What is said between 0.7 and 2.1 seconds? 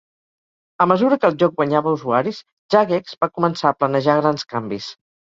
A mesura que el joc guanyava